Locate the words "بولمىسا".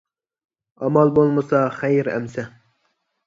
1.19-1.61